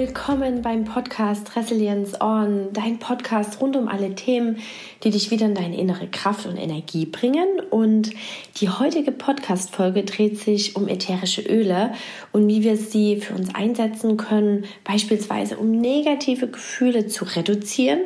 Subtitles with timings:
[0.00, 4.56] Willkommen beim Podcast Resilience On, dein Podcast rund um alle Themen,
[5.04, 7.60] die dich wieder in deine innere Kraft und Energie bringen.
[7.68, 8.08] Und
[8.56, 11.92] die heutige Podcast-Folge dreht sich um ätherische Öle
[12.32, 18.00] und wie wir sie für uns einsetzen können, beispielsweise um negative Gefühle zu reduzieren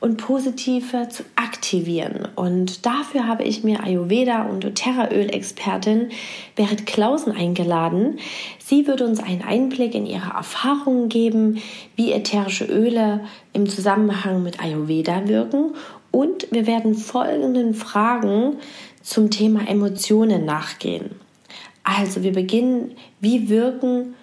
[0.00, 2.28] und positive zu aktivieren.
[2.36, 6.10] Und dafür habe ich mir Ayurveda und doTERRA-Öl-Expertin
[6.54, 8.18] Berit Klausen eingeladen.
[8.58, 11.60] Sie wird uns einen Einblick in ihre Erfahrungen geben,
[11.96, 15.74] wie ätherische Öle im Zusammenhang mit Ayurveda wirken.
[16.12, 18.56] Und wir werden folgenden Fragen
[19.02, 21.10] zum Thema Emotionen nachgehen.
[21.82, 24.14] Also wir beginnen, wie wirken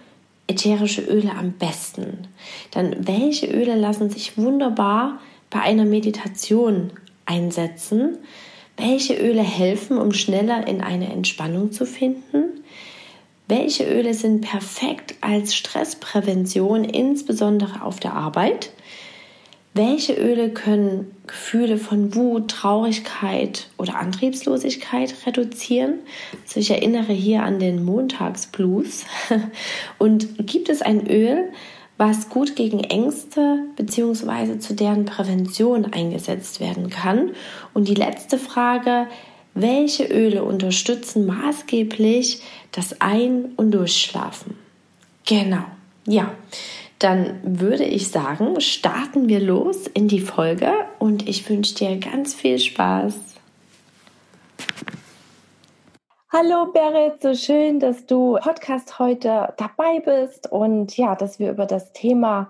[0.48, 2.28] ätherische Öle am besten?
[2.72, 6.91] Dann welche Öle lassen sich wunderbar bei einer Meditation
[7.26, 8.17] einsetzen?
[8.77, 12.63] Welche Öle helfen, um schneller in eine Entspannung zu finden?
[13.48, 18.71] Welche Öle sind perfekt als Stressprävention, insbesondere auf der Arbeit?
[19.76, 25.99] Welche Öle können Gefühle von Wut, Traurigkeit oder Antriebslosigkeit reduzieren?
[26.43, 29.04] Also ich erinnere hier an den Montagsblues.
[29.99, 31.52] Und gibt es ein Öl,
[31.98, 34.60] was gut gegen Ängste bzw.
[34.60, 37.32] zu deren Prävention eingesetzt werden kann.
[37.74, 39.07] Und die letzte Frage,
[39.54, 44.55] welche Öle unterstützen maßgeblich das Ein- und Durchschlafen?
[45.26, 45.65] Genau,
[46.05, 46.34] ja.
[46.99, 52.34] Dann würde ich sagen, starten wir los in die Folge und ich wünsche dir ganz
[52.34, 53.15] viel Spaß.
[56.38, 61.66] Hallo Berit, so schön, dass du Podcast heute dabei bist und ja, dass wir über
[61.66, 62.50] das Thema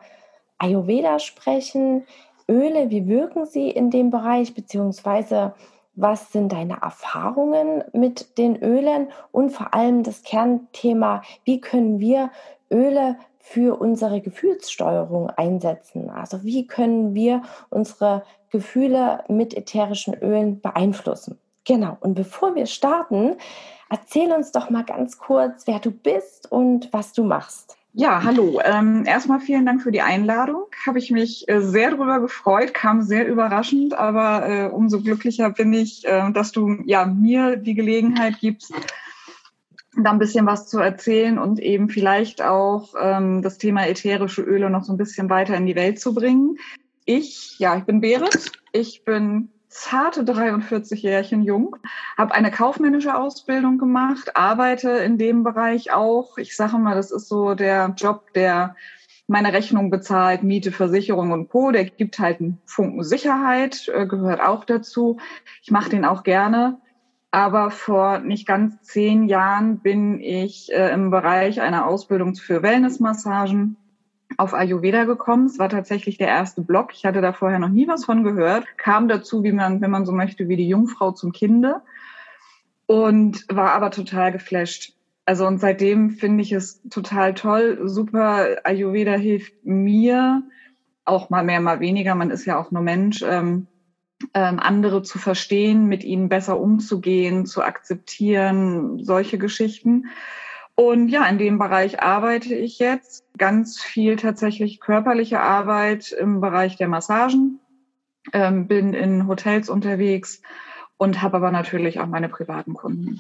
[0.58, 2.04] Ayurveda sprechen.
[2.50, 5.54] Öle, wie wirken sie in dem Bereich, beziehungsweise
[5.94, 12.32] was sind deine Erfahrungen mit den Ölen und vor allem das Kernthema, wie können wir
[12.72, 16.10] Öle für unsere Gefühlssteuerung einsetzen?
[16.10, 21.38] Also wie können wir unsere Gefühle mit ätherischen Ölen beeinflussen?
[21.66, 23.38] Genau, und bevor wir starten,
[23.90, 27.78] Erzähl uns doch mal ganz kurz, wer du bist und was du machst.
[27.98, 28.60] Ja, hallo.
[28.62, 30.66] Ähm, erstmal vielen Dank für die Einladung.
[30.86, 35.72] Habe ich mich äh, sehr darüber gefreut, kam sehr überraschend, aber äh, umso glücklicher bin
[35.72, 38.74] ich, äh, dass du ja mir die Gelegenheit gibst,
[39.96, 44.70] da ein bisschen was zu erzählen und eben vielleicht auch ähm, das Thema ätherische Öle
[44.70, 46.58] noch so ein bisschen weiter in die Welt zu bringen.
[47.06, 48.52] Ich, ja, ich bin Berit.
[48.74, 51.76] Ich bin zarte 43 Jährchen jung,
[52.18, 56.38] habe eine kaufmännische Ausbildung gemacht, arbeite in dem Bereich auch.
[56.38, 58.76] Ich sage mal, das ist so der Job, der
[59.28, 61.72] meine Rechnung bezahlt, Miete, Versicherung und Co.
[61.72, 65.18] Der gibt halt einen Funken Sicherheit, äh, gehört auch dazu.
[65.62, 66.80] Ich mache den auch gerne.
[67.32, 73.76] Aber vor nicht ganz zehn Jahren bin ich äh, im Bereich einer Ausbildung für Wellnessmassagen
[74.38, 75.46] auf Ayurveda gekommen.
[75.46, 76.92] Es war tatsächlich der erste Blog.
[76.94, 78.66] Ich hatte da vorher noch nie was von gehört.
[78.78, 81.82] Kam dazu, wie man, wenn man so möchte, wie die Jungfrau zum Kinde.
[82.86, 84.94] Und war aber total geflasht.
[85.26, 87.80] Also und seitdem finde ich es total toll.
[87.84, 88.58] Super.
[88.64, 90.44] Ayurveda hilft mir
[91.04, 92.16] auch mal mehr, mal weniger.
[92.16, 93.24] Man ist ja auch nur Mensch.
[93.24, 93.68] Ähm,
[94.34, 100.06] ähm, andere zu verstehen, mit ihnen besser umzugehen, zu akzeptieren, solche Geschichten.
[100.76, 103.24] Und ja, in dem Bereich arbeite ich jetzt.
[103.38, 107.60] Ganz viel tatsächlich körperliche Arbeit im Bereich der Massagen.
[108.34, 110.42] Ähm, bin in Hotels unterwegs
[110.98, 113.18] und habe aber natürlich auch meine privaten Kunden.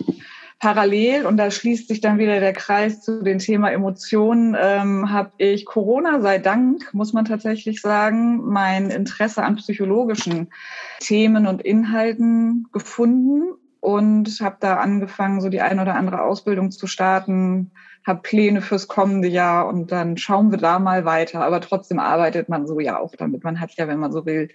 [0.60, 5.32] Parallel, und da schließt sich dann wieder der Kreis zu dem Thema Emotionen, ähm, habe
[5.38, 10.48] ich Corona sei Dank, muss man tatsächlich sagen, mein Interesse an psychologischen
[11.02, 13.54] Themen und Inhalten gefunden
[13.86, 17.70] und habe da angefangen, so die ein oder andere Ausbildung zu starten,
[18.04, 21.42] habe Pläne fürs kommende Jahr und dann schauen wir da mal weiter.
[21.42, 23.44] Aber trotzdem arbeitet man so ja auch damit.
[23.44, 24.50] Man hat ja, wenn man so will,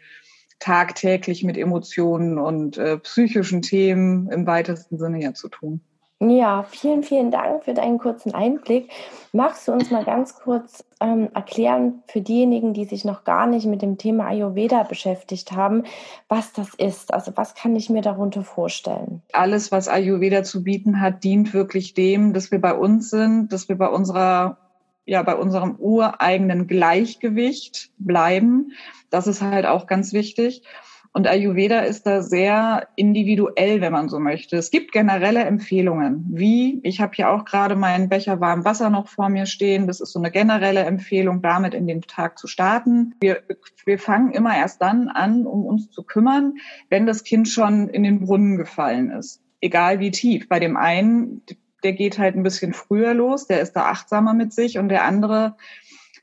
[0.59, 5.81] tagtäglich mit Emotionen und äh, psychischen Themen im weitesten Sinne ja zu tun.
[6.23, 8.91] Ja, vielen, vielen Dank für deinen kurzen Einblick.
[9.33, 13.65] Magst du uns mal ganz kurz ähm, erklären für diejenigen, die sich noch gar nicht
[13.65, 15.85] mit dem Thema Ayurveda beschäftigt haben,
[16.29, 17.15] was das ist?
[17.15, 19.23] Also was kann ich mir darunter vorstellen?
[19.33, 23.71] Alles, was Ayurveda zu bieten hat, dient wirklich dem, dass wir bei uns sind, dass
[23.71, 24.59] wir bei unserer
[25.07, 28.73] ja bei unserem ureigenen Gleichgewicht bleiben.
[29.09, 30.63] Das ist halt auch ganz wichtig.
[31.13, 34.57] Und Ayurveda ist da sehr individuell, wenn man so möchte.
[34.57, 39.09] Es gibt generelle Empfehlungen, wie, ich habe hier auch gerade meinen Becher warm Wasser noch
[39.09, 39.89] vor mir stehen.
[39.89, 43.17] Das ist so eine generelle Empfehlung, damit in den Tag zu starten.
[43.21, 43.43] Wir,
[43.85, 46.55] wir fangen immer erst dann an, um uns zu kümmern,
[46.91, 49.43] wenn das Kind schon in den Brunnen gefallen ist.
[49.61, 50.49] Egal wie tief.
[50.49, 51.43] Bei dem einen,
[51.83, 55.05] der geht halt ein bisschen früher los, der ist da achtsamer mit sich und der
[55.05, 55.57] andere,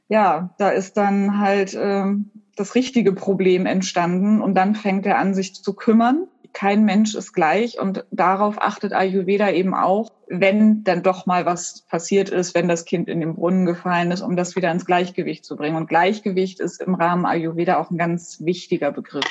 [0.08, 5.34] ja, da ist dann halt ähm, das richtige Problem entstanden und dann fängt er an,
[5.34, 6.28] sich zu kümmern.
[6.54, 11.82] Kein Mensch ist gleich und darauf achtet Ayurveda eben auch, wenn dann doch mal was
[11.82, 15.46] passiert ist, wenn das Kind in den Brunnen gefallen ist, um das wieder ins Gleichgewicht
[15.46, 15.76] zu bringen.
[15.76, 19.26] Und Gleichgewicht ist im Rahmen Ayurveda auch ein ganz wichtiger Begriff.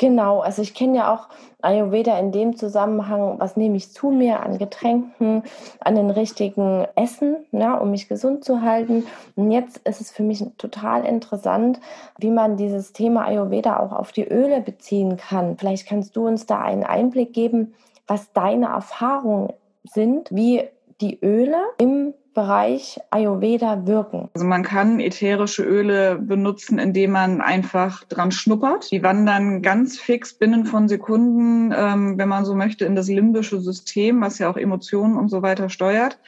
[0.00, 1.28] Genau, also ich kenne ja auch
[1.60, 5.42] Ayurveda in dem Zusammenhang, was nehme ich zu mir an Getränken,
[5.78, 9.04] an den richtigen Essen, ja, um mich gesund zu halten.
[9.36, 11.80] Und jetzt ist es für mich total interessant,
[12.16, 15.58] wie man dieses Thema Ayurveda auch auf die Öle beziehen kann.
[15.58, 17.74] Vielleicht kannst du uns da einen Einblick geben,
[18.06, 19.52] was deine Erfahrungen
[19.84, 20.62] sind, wie
[21.00, 24.28] die Öle im Bereich Ayurveda wirken?
[24.34, 28.90] Also man kann ätherische Öle benutzen, indem man einfach dran schnuppert.
[28.92, 33.60] Die wandern ganz fix binnen von Sekunden, ähm, wenn man so möchte, in das limbische
[33.60, 36.18] System, was ja auch Emotionen und so weiter steuert.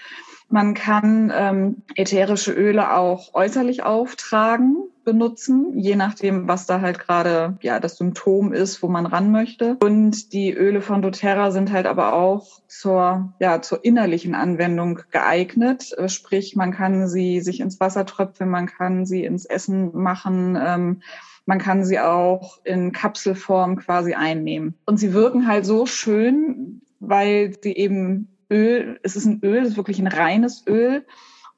[0.48, 7.56] Man kann ähm, ätherische Öle auch äußerlich auftragen, benutzen, je nachdem, was da halt gerade
[7.62, 9.76] ja das Symptom ist, wo man ran möchte.
[9.82, 15.94] Und die Öle von doTERRA sind halt aber auch zur ja zur innerlichen Anwendung geeignet.
[16.06, 20.58] Sprich, man kann sie sich ins Wasser tröpfeln, man kann sie ins Essen machen.
[20.60, 21.02] Ähm,
[21.44, 24.74] man kann sie auch in Kapselform quasi einnehmen.
[24.86, 29.70] Und sie wirken halt so schön, weil sie eben Öl, es ist ein Öl, es
[29.70, 31.04] ist wirklich ein reines Öl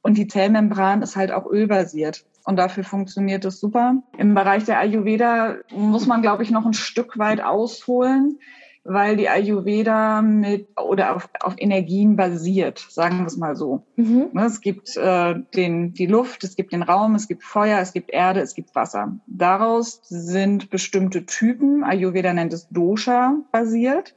[0.00, 2.24] und die Zellmembran ist halt auch ölbasiert.
[2.44, 4.02] Und dafür funktioniert es super.
[4.18, 8.38] Im Bereich der Ayurveda muss man, glaube ich, noch ein Stück weit ausholen,
[8.84, 13.86] weil die Ayurveda mit oder auf, auf Energien basiert, sagen wir es mal so.
[13.96, 14.28] Mhm.
[14.32, 17.94] Ne, es gibt äh, den, die Luft, es gibt den Raum, es gibt Feuer, es
[17.94, 19.18] gibt Erde, es gibt Wasser.
[19.26, 24.14] Daraus sind bestimmte Typen, Ayurveda nennt es Dosha, basiert.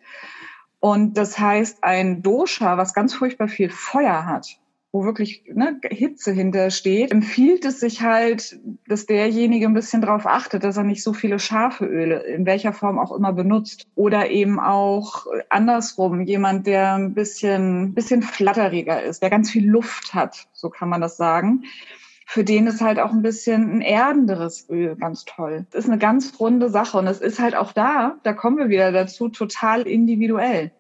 [0.80, 4.60] Und das heißt, ein Dosha, was ganz furchtbar viel Feuer hat,
[4.92, 10.64] wo wirklich ne, Hitze hintersteht, empfiehlt es sich halt, dass derjenige ein bisschen darauf achtet,
[10.64, 13.86] dass er nicht so viele scharfe Öle in welcher Form auch immer benutzt.
[13.96, 20.14] Oder eben auch andersrum, jemand, der ein bisschen, bisschen flatteriger ist, der ganz viel Luft
[20.14, 21.64] hat, so kann man das sagen.
[22.30, 25.66] Für den ist halt auch ein bisschen ein erdenderes Öl ganz toll.
[25.72, 28.70] Das ist eine ganz runde Sache und es ist halt auch da, da kommen wir
[28.70, 30.72] wieder dazu, total individuell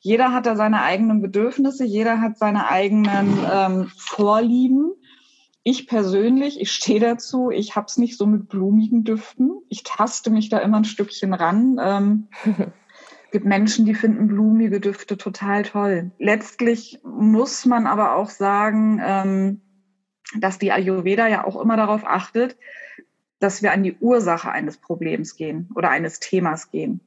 [0.00, 4.92] jeder hat da seine eigenen Bedürfnisse, jeder hat seine eigenen ähm, Vorlieben.
[5.64, 9.50] Ich persönlich, ich stehe dazu, ich hab's nicht so mit blumigen Düften.
[9.68, 11.78] Ich taste mich da immer ein Stückchen ran.
[11.80, 12.28] Ähm,
[13.32, 16.12] gibt Menschen, die finden blumige Düfte total toll.
[16.18, 19.60] Letztlich muss man aber auch sagen, ähm,
[20.38, 22.56] dass die Ayurveda ja auch immer darauf achtet,
[23.38, 27.00] dass wir an die Ursache eines Problems gehen oder eines Themas gehen.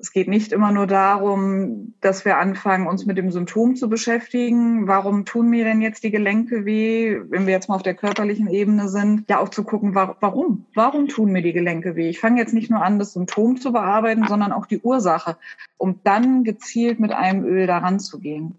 [0.00, 4.88] Es geht nicht immer nur darum, dass wir anfangen, uns mit dem Symptom zu beschäftigen.
[4.88, 7.20] Warum tun mir denn jetzt die Gelenke weh?
[7.28, 10.64] Wenn wir jetzt mal auf der körperlichen Ebene sind, ja auch zu gucken, warum?
[10.74, 12.08] Warum tun mir die Gelenke weh?
[12.08, 15.36] Ich fange jetzt nicht nur an, das Symptom zu bearbeiten, sondern auch die Ursache,
[15.76, 18.58] um dann gezielt mit einem Öl daran zu gehen.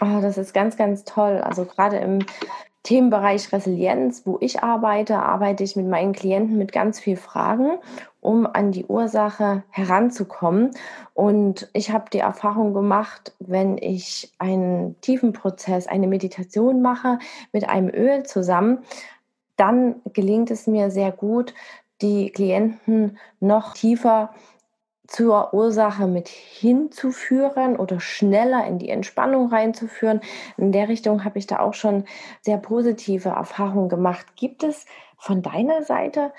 [0.00, 1.38] Oh, das ist ganz, ganz toll.
[1.38, 2.20] Also gerade im
[2.88, 7.72] Themenbereich Resilienz, wo ich arbeite, arbeite ich mit meinen Klienten mit ganz vielen Fragen,
[8.22, 10.70] um an die Ursache heranzukommen.
[11.12, 17.18] Und ich habe die Erfahrung gemacht, wenn ich einen tiefen Prozess, eine Meditation mache
[17.52, 18.78] mit einem Öl zusammen,
[19.56, 21.52] dann gelingt es mir sehr gut,
[22.00, 24.30] die Klienten noch tiefer
[25.08, 30.20] zur Ursache mit hinzuführen oder schneller in die Entspannung reinzuführen.
[30.58, 32.04] In der Richtung habe ich da auch schon
[32.42, 34.36] sehr positive Erfahrungen gemacht.
[34.36, 34.84] Gibt es
[35.16, 36.30] von deiner Seite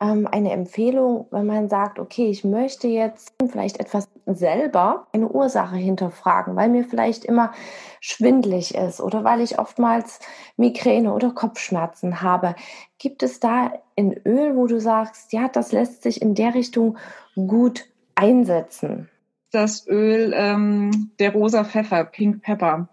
[0.00, 5.76] ähm, eine Empfehlung, wenn man sagt, okay, ich möchte jetzt vielleicht etwas selber eine Ursache
[5.76, 7.52] hinterfragen, weil mir vielleicht immer
[8.00, 10.18] schwindlig ist oder weil ich oftmals
[10.56, 12.56] Migräne oder Kopfschmerzen habe.
[12.98, 16.98] Gibt es da ein Öl, wo du sagst, ja, das lässt sich in der Richtung
[17.36, 19.08] gut einsetzen?
[19.52, 22.88] Das Öl ähm, der rosa Pfeffer, Pink Pepper.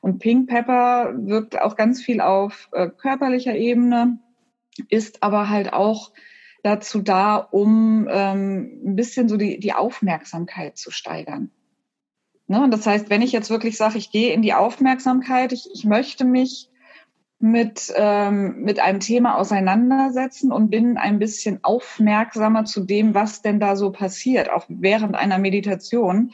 [0.00, 4.18] Und Pink Pepper wirkt auch ganz viel auf äh, körperlicher Ebene,
[4.88, 6.12] ist aber halt auch
[6.62, 11.50] dazu da, um ähm, ein bisschen so die, die Aufmerksamkeit zu steigern.
[12.48, 12.62] Ne?
[12.62, 15.84] Und das heißt, wenn ich jetzt wirklich sage, ich gehe in die Aufmerksamkeit, ich, ich
[15.84, 16.70] möchte mich
[17.50, 23.60] mit, ähm, mit einem Thema auseinandersetzen und bin ein bisschen aufmerksamer zu dem, was denn
[23.60, 26.32] da so passiert, auch während einer Meditation.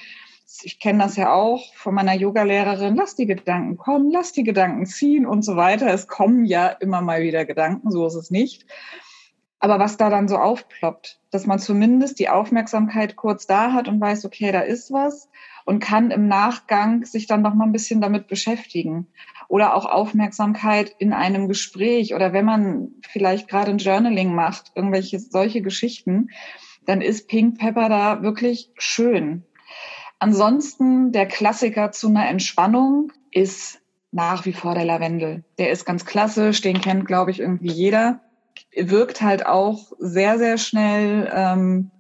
[0.63, 4.87] Ich kenne das ja auch von meiner Yogalehrerin, lass die Gedanken kommen, lass die Gedanken
[4.87, 5.87] ziehen und so weiter.
[5.93, 8.67] Es kommen ja immer mal wieder Gedanken, so ist es nicht.
[9.61, 14.01] Aber was da dann so aufploppt, dass man zumindest die Aufmerksamkeit kurz da hat und
[14.01, 15.29] weiß, okay, da ist was
[15.65, 19.07] und kann im Nachgang sich dann noch mal ein bisschen damit beschäftigen
[19.53, 25.19] oder auch Aufmerksamkeit in einem Gespräch oder wenn man vielleicht gerade ein Journaling macht, irgendwelche
[25.21, 26.31] solche Geschichten,
[26.87, 29.45] dann ist Pink Pepper da wirklich schön.
[30.19, 35.45] Ansonsten der Klassiker zu einer Entspannung ist nach wie vor der Lavendel.
[35.59, 38.21] Der ist ganz klassisch, den kennt, glaube ich, irgendwie jeder.
[38.75, 41.91] Wirkt halt auch sehr, sehr schnell, ähm,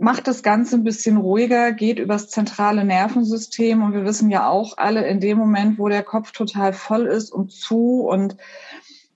[0.00, 4.78] macht das Ganze ein bisschen ruhiger, geht übers zentrale Nervensystem und wir wissen ja auch
[4.78, 8.36] alle, in dem Moment, wo der Kopf total voll ist und zu und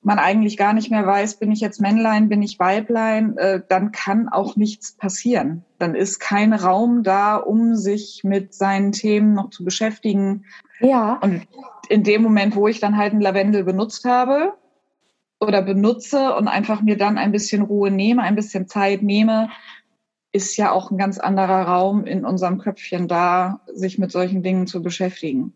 [0.03, 3.93] man eigentlich gar nicht mehr weiß, bin ich jetzt Männlein, bin ich Weiblein, äh, dann
[3.93, 5.65] kann auch nichts passieren.
[5.79, 10.45] Dann ist kein Raum da, um sich mit seinen Themen noch zu beschäftigen.
[10.81, 11.19] Ja.
[11.23, 11.47] Und
[11.89, 14.53] in dem Moment, wo ich dann halt ein Lavendel benutzt habe
[15.41, 19.49] oder benutze und einfach mir dann ein bisschen Ruhe nehme, ein bisschen Zeit nehme,
[20.35, 24.67] ist ja auch ein ganz anderer Raum in unserem Köpfchen da, sich mit solchen Dingen
[24.67, 25.53] zu beschäftigen.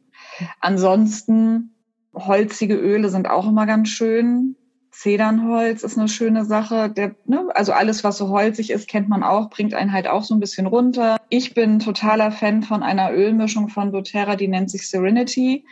[0.61, 1.75] Ansonsten,
[2.15, 4.55] holzige Öle sind auch immer ganz schön.
[4.93, 6.91] Zedernholz ist eine schöne Sache.
[6.91, 10.23] Der, ne, also alles, was so holzig ist, kennt man auch, bringt einen halt auch
[10.23, 11.17] so ein bisschen runter.
[11.29, 15.65] Ich bin totaler Fan von einer Ölmischung von doTERRA, die nennt sich Serenity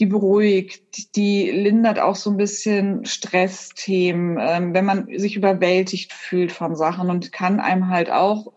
[0.00, 6.50] die beruhigt, die lindert auch so ein bisschen Stressthemen, ähm, wenn man sich überwältigt fühlt
[6.50, 8.52] von Sachen und kann einem halt auch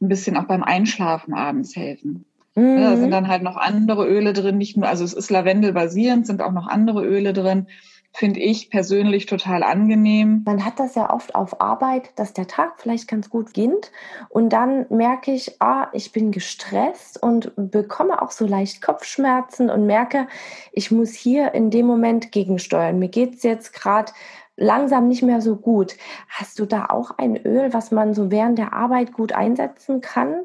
[0.00, 2.24] ein bisschen auch beim Einschlafen abends helfen.
[2.54, 2.76] Mhm.
[2.76, 6.26] Da sind dann halt noch andere Öle drin, nicht nur, also es ist Lavendel basierend,
[6.26, 7.66] sind auch noch andere Öle drin
[8.12, 10.42] finde ich persönlich total angenehm.
[10.44, 13.90] Man hat das ja oft auf Arbeit, dass der Tag vielleicht ganz gut beginnt
[14.28, 19.86] und dann merke ich, ah, ich bin gestresst und bekomme auch so leicht Kopfschmerzen und
[19.86, 20.28] merke,
[20.72, 22.98] ich muss hier in dem Moment gegensteuern.
[22.98, 24.12] Mir geht es jetzt gerade
[24.56, 25.96] langsam nicht mehr so gut.
[26.28, 30.42] Hast du da auch ein Öl, was man so während der Arbeit gut einsetzen kann,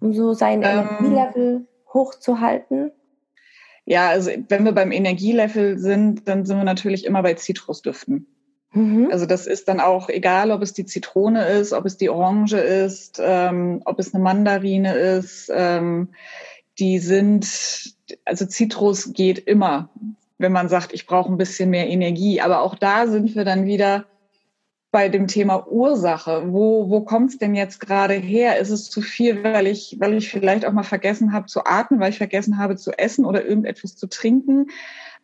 [0.00, 2.90] um so sein ähm, Energielevel hochzuhalten?
[3.86, 8.26] Ja, also wenn wir beim Energielevel sind, dann sind wir natürlich immer bei Zitrusdüften.
[8.72, 9.08] Mhm.
[9.10, 12.56] Also das ist dann auch egal, ob es die Zitrone ist, ob es die Orange
[12.56, 15.50] ist, ähm, ob es eine Mandarine ist.
[15.54, 16.08] Ähm,
[16.78, 19.90] die sind, also Zitrus geht immer,
[20.38, 22.40] wenn man sagt, ich brauche ein bisschen mehr Energie.
[22.40, 24.06] Aber auch da sind wir dann wieder
[24.94, 26.52] bei dem Thema Ursache.
[26.52, 28.60] Wo, wo kommt es denn jetzt gerade her?
[28.60, 31.98] Ist es zu viel, weil ich, weil ich vielleicht auch mal vergessen habe zu atmen,
[31.98, 34.68] weil ich vergessen habe zu essen oder irgendetwas zu trinken?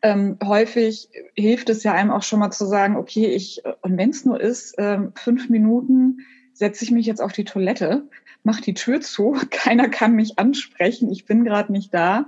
[0.03, 4.11] Ähm, häufig hilft es ja einem auch schon mal zu sagen, okay, ich, und wenn
[4.11, 8.09] es nur ist, ähm, fünf Minuten setze ich mich jetzt auf die Toilette,
[8.43, 12.27] mach die Tür zu, keiner kann mich ansprechen, ich bin gerade nicht da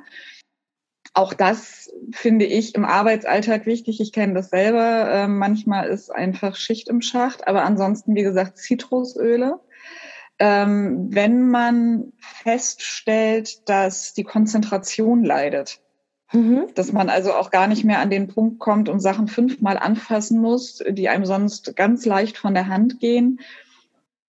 [1.14, 4.00] auch das finde ich im Arbeitsalltag wichtig.
[4.00, 5.10] Ich kenne das selber.
[5.10, 9.60] Äh, manchmal ist einfach Schicht im Schacht, aber ansonsten, wie gesagt, Zitrusöle.
[10.38, 15.80] Ähm, wenn man feststellt, dass die Konzentration leidet,
[16.32, 16.66] mhm.
[16.74, 20.40] dass man also auch gar nicht mehr an den Punkt kommt und Sachen fünfmal anfassen
[20.40, 23.40] muss, die einem sonst ganz leicht von der Hand gehen,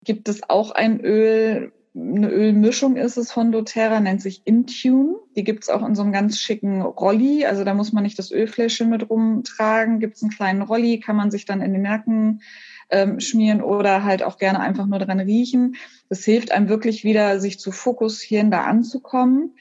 [0.02, 5.16] gibt es auch ein Öl, eine Ölmischung ist es von doTERRA, nennt sich Intune.
[5.36, 7.46] Die gibt's auch in so einem ganz schicken Rolli.
[7.46, 10.00] Also da muss man nicht das Ölfläschchen mit rumtragen.
[10.00, 12.42] Gibt's einen kleinen Rolli, kann man sich dann in den Nacken
[12.90, 15.76] ähm, schmieren oder halt auch gerne einfach nur dran riechen.
[16.08, 19.56] Das hilft einem wirklich wieder, sich zu fokussieren, da anzukommen.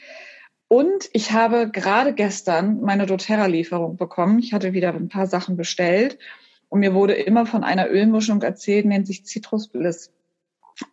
[0.68, 4.40] Und ich habe gerade gestern meine doTERRA-Lieferung bekommen.
[4.40, 6.18] Ich hatte wieder ein paar Sachen bestellt
[6.70, 10.12] und mir wurde immer von einer Ölmischung erzählt, nennt sich Citrus Bliss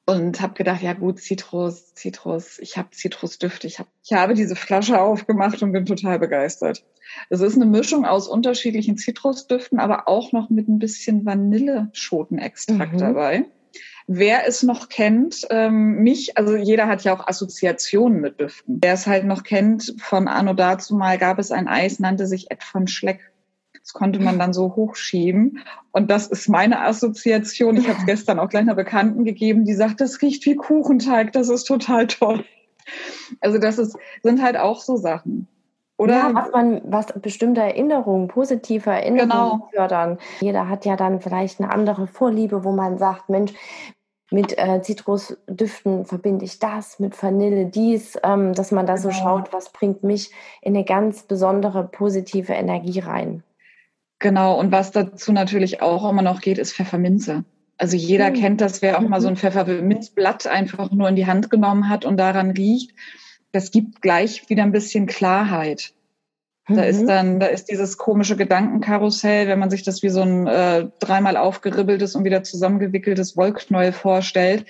[0.07, 4.57] und habe gedacht, ja gut, Zitrus, Zitrus, ich habe Zitrusdüfte, ich, hab, ich habe diese
[4.57, 6.85] Flasche aufgemacht und bin total begeistert.
[7.29, 12.99] Es ist eine Mischung aus unterschiedlichen Zitrusdüften, aber auch noch mit ein bisschen Vanilleschotenextrakt mhm.
[12.99, 13.45] dabei.
[14.07, 18.79] Wer es noch kennt, ähm, mich, also jeder hat ja auch Assoziationen mit Düften.
[18.83, 22.51] Wer es halt noch kennt, von Anno dazu mal gab es ein Eis, nannte sich
[22.51, 23.30] Ed von Schleck.
[23.83, 25.61] Das konnte man dann so hochschieben.
[25.91, 27.77] Und das ist meine Assoziation.
[27.77, 31.33] Ich habe es gestern auch gleich einer Bekannten gegeben, die sagt, das riecht wie Kuchenteig,
[31.33, 32.45] das ist total toll.
[33.41, 35.49] Also das ist, sind halt auch so Sachen.
[35.97, 39.69] Oder ja, was man, was bestimmte Erinnerungen, positive Erinnerungen genau.
[39.71, 40.19] fördern.
[40.41, 43.53] Jeder hat ja dann vielleicht eine andere Vorliebe, wo man sagt, Mensch,
[44.31, 49.09] mit äh, Zitrusdüften verbinde ich das, mit Vanille dies, ähm, dass man da genau.
[49.09, 50.33] so schaut, was bringt mich
[50.63, 53.43] in eine ganz besondere positive Energie rein.
[54.21, 57.45] Genau, und was dazu natürlich auch immer noch geht, ist Pfefferminze.
[57.79, 58.35] Also jeder mhm.
[58.35, 59.39] kennt das, wer auch mal so ein mhm.
[59.39, 62.93] Pfefferminzblatt einfach nur in die Hand genommen hat und daran riecht.
[63.53, 65.95] Das gibt gleich wieder ein bisschen Klarheit.
[66.69, 67.07] Da ist mhm.
[67.07, 71.39] dann, da ist dieses komische Gedankenkarussell, wenn man sich das wie so ein äh, dreimal
[71.39, 74.67] aufgeribbeltes und wieder zusammengewickeltes Wollknäuel vorstellt.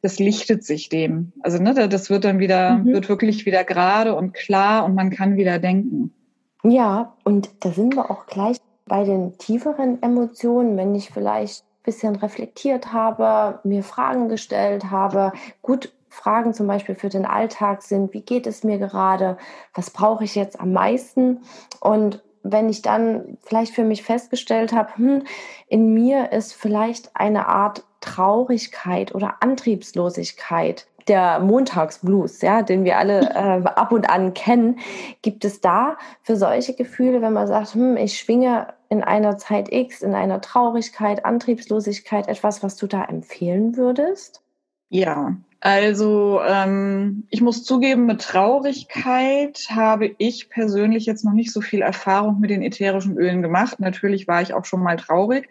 [0.00, 1.32] Das lichtet sich dem.
[1.40, 2.86] Also ne, das wird dann wieder, mhm.
[2.86, 6.12] wird wirklich wieder gerade und klar und man kann wieder denken.
[6.64, 8.56] Ja, und da sind wir auch gleich
[8.86, 15.32] bei den tieferen Emotionen, wenn ich vielleicht ein bisschen reflektiert habe, mir Fragen gestellt habe.
[15.62, 19.36] Gut, Fragen zum Beispiel für den Alltag sind, wie geht es mir gerade,
[19.74, 21.42] was brauche ich jetzt am meisten
[21.80, 25.22] und wenn ich dann vielleicht für mich festgestellt habe, hm,
[25.66, 33.20] in mir ist vielleicht eine Art Traurigkeit oder Antriebslosigkeit, der Montagsblues, ja, den wir alle
[33.30, 34.78] äh, ab und an kennen,
[35.22, 39.72] gibt es da für solche Gefühle, wenn man sagt, hm, ich schwinge in einer Zeit
[39.72, 44.40] X, in einer Traurigkeit, Antriebslosigkeit, etwas, was du da empfehlen würdest?
[44.88, 51.62] Ja, also ähm, ich muss zugeben, mit Traurigkeit habe ich persönlich jetzt noch nicht so
[51.62, 53.80] viel Erfahrung mit den ätherischen Ölen gemacht.
[53.80, 55.48] Natürlich war ich auch schon mal traurig.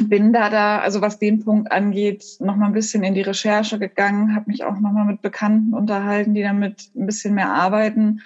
[0.00, 3.78] Bin da da, also was den Punkt angeht, noch mal ein bisschen in die Recherche
[3.78, 8.22] gegangen, habe mich auch noch mal mit Bekannten unterhalten, die damit ein bisschen mehr arbeiten.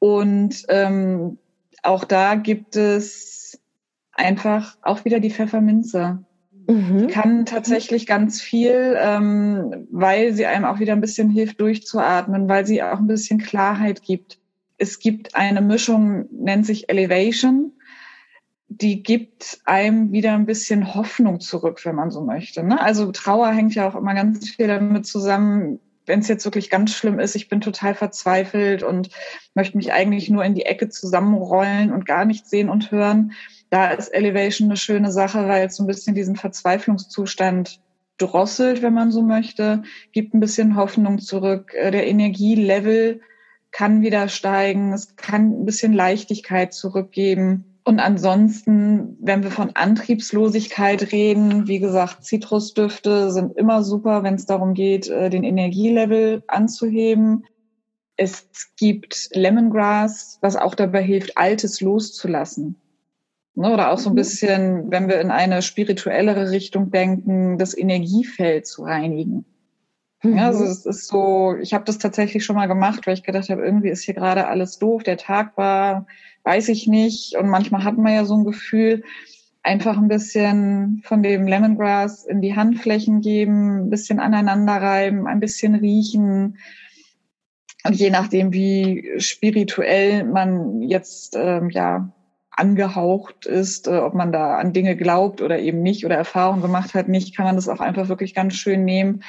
[0.00, 1.38] Und ähm,
[1.82, 3.60] auch da gibt es
[4.12, 6.24] einfach auch wieder die Pfefferminze.
[6.68, 7.06] Mhm.
[7.08, 12.66] kann tatsächlich ganz viel, ähm, weil sie einem auch wieder ein bisschen hilft, durchzuatmen, weil
[12.66, 14.38] sie auch ein bisschen Klarheit gibt.
[14.76, 17.72] Es gibt eine Mischung, nennt sich Elevation.
[18.68, 22.62] Die gibt einem wieder ein bisschen Hoffnung zurück, wenn man so möchte.
[22.62, 22.80] Ne?
[22.80, 26.94] Also Trauer hängt ja auch immer ganz viel damit zusammen, wenn es jetzt wirklich ganz
[26.94, 29.10] schlimm ist, ich bin total verzweifelt und
[29.54, 33.32] möchte mich eigentlich nur in die Ecke zusammenrollen und gar nichts sehen und hören.
[33.70, 37.80] Da ist Elevation eine schöne Sache, weil es so ein bisschen diesen Verzweiflungszustand
[38.16, 39.82] drosselt, wenn man so möchte,
[40.12, 41.72] gibt ein bisschen Hoffnung zurück.
[41.74, 43.20] Äh, der Energielevel
[43.70, 47.67] kann wieder steigen, es kann ein bisschen Leichtigkeit zurückgeben.
[47.88, 54.44] Und ansonsten, wenn wir von Antriebslosigkeit reden, wie gesagt, Zitrusdüfte sind immer super, wenn es
[54.44, 57.46] darum geht, äh, den Energielevel anzuheben.
[58.16, 62.76] Es gibt Lemongrass, was auch dabei hilft, Altes loszulassen.
[63.54, 64.16] Ne, oder auch so ein mhm.
[64.16, 69.46] bisschen, wenn wir in eine spirituellere Richtung denken, das Energiefeld zu reinigen.
[70.22, 70.70] Ja, also mhm.
[70.70, 73.88] es ist so, ich habe das tatsächlich schon mal gemacht, weil ich gedacht habe, irgendwie
[73.88, 76.06] ist hier gerade alles doof, der Tag war
[76.48, 77.36] weiß ich nicht.
[77.36, 79.04] Und manchmal hat man ja so ein Gefühl,
[79.62, 85.40] einfach ein bisschen von dem Lemongrass in die Handflächen geben, ein bisschen aneinander reiben, ein
[85.40, 86.56] bisschen riechen.
[87.84, 92.10] Und je nachdem, wie spirituell man jetzt ähm, ja
[92.50, 96.94] angehaucht ist, äh, ob man da an Dinge glaubt oder eben nicht oder Erfahrung gemacht
[96.94, 99.22] hat, nicht, kann man das auch einfach wirklich ganz schön nehmen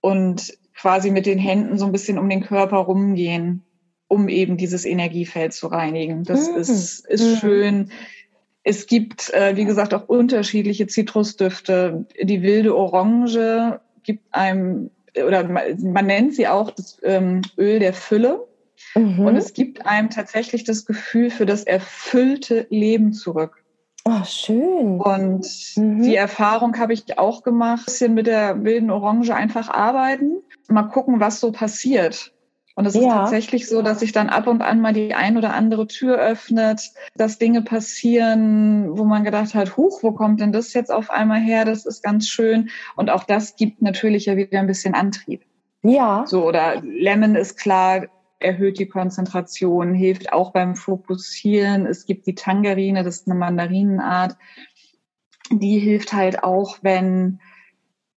[0.00, 3.64] und quasi mit den Händen so ein bisschen um den Körper rumgehen
[4.10, 6.24] um eben dieses Energiefeld zu reinigen.
[6.24, 6.56] Das mhm.
[6.56, 7.36] ist, ist mhm.
[7.36, 7.90] schön.
[8.64, 12.06] Es gibt, äh, wie gesagt, auch unterschiedliche Zitrusdüfte.
[12.20, 18.48] Die wilde Orange gibt einem, oder man nennt sie auch das ähm, Öl der Fülle.
[18.96, 19.20] Mhm.
[19.20, 23.59] Und es gibt einem tatsächlich das Gefühl für das erfüllte Leben zurück.
[24.04, 25.00] Oh, schön.
[25.00, 26.02] Und mhm.
[26.02, 30.84] die Erfahrung habe ich auch gemacht, ein bisschen mit der wilden Orange einfach arbeiten, mal
[30.84, 32.32] gucken, was so passiert.
[32.76, 33.00] Und es ja.
[33.00, 36.18] ist tatsächlich so, dass sich dann ab und an mal die ein oder andere Tür
[36.18, 41.10] öffnet, dass Dinge passieren, wo man gedacht hat, huch, wo kommt denn das jetzt auf
[41.10, 41.66] einmal her?
[41.66, 42.70] Das ist ganz schön.
[42.96, 45.42] Und auch das gibt natürlich ja wieder ein bisschen Antrieb.
[45.82, 46.24] Ja.
[46.26, 48.06] So, oder Lemon ist klar,
[48.40, 51.86] erhöht die Konzentration, hilft auch beim Fokussieren.
[51.86, 54.36] Es gibt die Tangerine, das ist eine Mandarinenart.
[55.50, 57.40] Die hilft halt auch, wenn,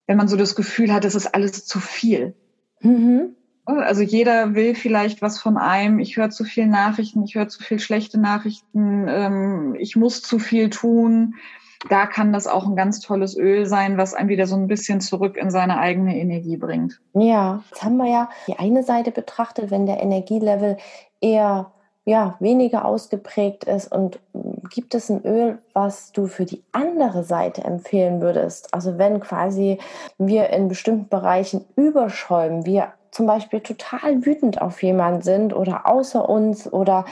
[0.08, 2.36] wenn man so das Gefühl hat, es ist alles zu viel.
[2.82, 3.36] Mhm.
[3.66, 6.00] Also jeder will vielleicht was von einem.
[6.00, 10.38] Ich höre zu viel Nachrichten, ich höre zu viel schlechte Nachrichten, ähm, ich muss zu
[10.38, 11.36] viel tun.
[11.90, 15.02] Da kann das auch ein ganz tolles Öl sein, was einen wieder so ein bisschen
[15.02, 17.02] zurück in seine eigene Energie bringt.
[17.14, 20.78] Ja, jetzt haben wir ja die eine Seite betrachtet, wenn der Energielevel
[21.20, 21.72] eher
[22.06, 24.20] ja, weniger ausgeprägt ist und
[24.70, 28.74] gibt es ein Öl, was du für die andere Seite empfehlen würdest?
[28.74, 29.80] Also wenn quasi
[30.18, 36.28] wir in bestimmten Bereichen überschäumen, wir zum Beispiel total wütend auf jemanden sind oder außer
[36.28, 37.06] uns oder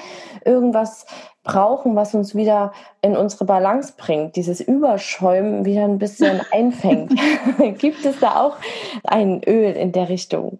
[0.43, 1.05] irgendwas
[1.43, 7.13] brauchen, was uns wieder in unsere Balance bringt, dieses Überschäumen wieder ein bisschen einfängt.
[7.79, 8.57] Gibt es da auch
[9.03, 10.59] ein Öl in der Richtung?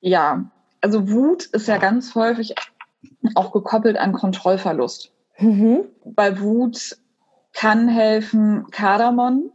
[0.00, 0.44] Ja,
[0.80, 2.54] also Wut ist ja ganz häufig
[3.34, 5.12] auch gekoppelt an Kontrollverlust.
[5.38, 5.84] Mhm.
[6.04, 6.96] Bei Wut
[7.52, 9.52] kann helfen Kardamom,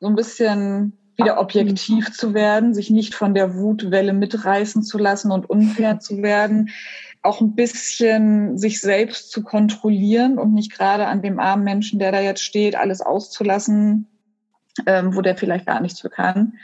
[0.00, 5.30] so ein bisschen wieder objektiv zu werden, sich nicht von der Wutwelle mitreißen zu lassen
[5.30, 6.70] und unfair zu werden,
[7.22, 12.12] auch ein bisschen sich selbst zu kontrollieren und nicht gerade an dem armen Menschen, der
[12.12, 14.06] da jetzt steht, alles auszulassen,
[14.86, 16.54] ähm, wo der vielleicht gar nichts für kann.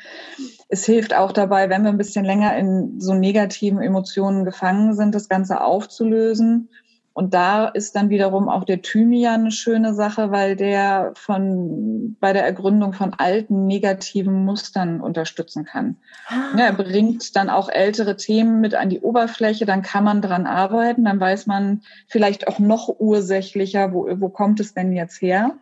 [0.68, 5.14] Es hilft auch dabei, wenn wir ein bisschen länger in so negativen Emotionen gefangen sind,
[5.14, 6.70] das Ganze aufzulösen
[7.16, 12.34] Und da ist dann wiederum auch der Thymian eine schöne Sache, weil der von, bei
[12.34, 15.96] der Ergründung von alten negativen Mustern unterstützen kann.
[16.28, 16.58] Ah.
[16.58, 20.44] Ja, er bringt dann auch ältere Themen mit an die Oberfläche, dann kann man dran
[20.46, 25.56] arbeiten, dann weiß man vielleicht auch noch ursächlicher, wo, wo kommt es denn jetzt her?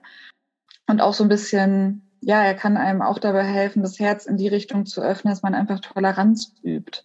[0.89, 4.39] Und auch so ein bisschen, ja, er kann einem auch dabei helfen, das Herz in
[4.39, 7.05] die Richtung zu öffnen, dass man einfach Toleranz übt.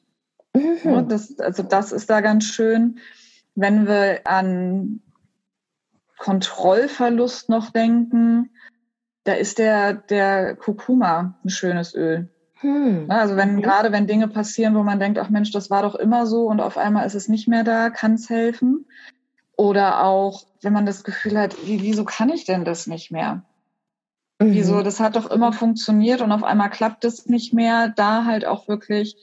[0.56, 0.78] Mhm.
[0.84, 2.98] Ja, das, also das ist da ganz schön.
[3.60, 5.02] Wenn wir an
[6.17, 8.52] Kontrollverlust noch denken,
[9.26, 12.30] da ist der, der Kurkuma ein schönes Öl.
[12.62, 13.06] Hm.
[13.10, 13.62] Also wenn, okay.
[13.62, 16.62] gerade wenn Dinge passieren, wo man denkt, ach Mensch, das war doch immer so und
[16.62, 18.86] auf einmal ist es nicht mehr da, kann es helfen.
[19.58, 23.43] Oder auch, wenn man das Gefühl hat, wie, wieso kann ich denn das nicht mehr?
[24.39, 24.54] Mhm.
[24.54, 28.45] Wieso, das hat doch immer funktioniert und auf einmal klappt es nicht mehr, da halt
[28.45, 29.17] auch wirklich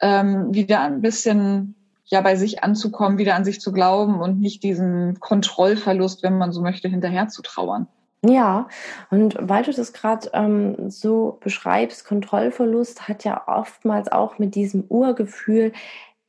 [0.00, 4.62] ähm, wieder ein bisschen ja bei sich anzukommen, wieder an sich zu glauben und nicht
[4.62, 7.86] diesen Kontrollverlust, wenn man so möchte, hinterher zu trauern.
[8.24, 8.68] Ja,
[9.10, 14.84] und weil du das gerade ähm, so beschreibst, Kontrollverlust hat ja oftmals auch mit diesem
[14.88, 15.72] Urgefühl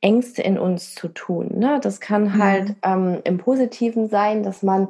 [0.00, 1.52] Ängste in uns zu tun.
[1.56, 1.78] Ne?
[1.80, 2.42] Das kann mhm.
[2.42, 2.74] halt mhm.
[2.82, 4.88] ähm, im Positiven sein, dass man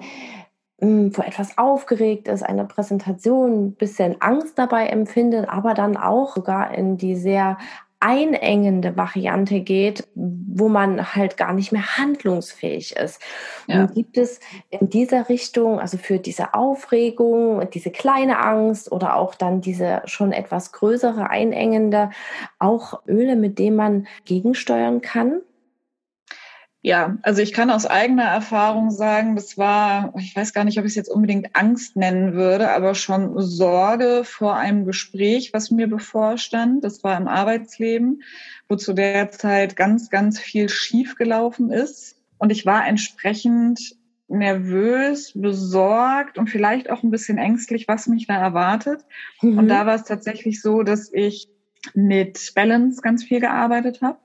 [0.81, 6.35] hm, vor etwas aufgeregt ist, eine Präsentation, ein bisschen Angst dabei empfindet, aber dann auch
[6.35, 7.59] sogar in die sehr
[8.05, 13.19] einengende Variante geht, wo man halt gar nicht mehr handlungsfähig ist.
[13.67, 13.81] Ja.
[13.81, 19.35] Und gibt es in dieser Richtung, also für diese Aufregung, diese kleine Angst oder auch
[19.35, 22.11] dann diese schon etwas größere einengende,
[22.59, 25.41] auch Öle, mit denen man gegensteuern kann?
[26.87, 30.85] Ja, also ich kann aus eigener Erfahrung sagen, das war, ich weiß gar nicht, ob
[30.85, 35.87] ich es jetzt unbedingt Angst nennen würde, aber schon Sorge vor einem Gespräch, was mir
[35.89, 36.85] bevorstand.
[36.85, 38.23] Das war im Arbeitsleben,
[38.69, 42.21] wo zu der Zeit ganz, ganz viel schiefgelaufen ist.
[42.37, 43.97] Und ich war entsprechend
[44.29, 49.07] nervös, besorgt und vielleicht auch ein bisschen ängstlich, was mich da erwartet.
[49.41, 49.57] Mhm.
[49.57, 51.49] Und da war es tatsächlich so, dass ich
[51.95, 54.19] mit Balance ganz viel gearbeitet habe.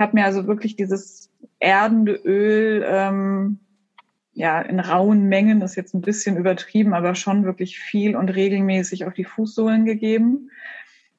[0.00, 3.58] Habe mir also wirklich dieses erdende Öl ähm,
[4.32, 9.04] ja in rauen Mengen ist jetzt ein bisschen übertrieben, aber schon wirklich viel und regelmäßig
[9.04, 10.50] auf die Fußsohlen gegeben.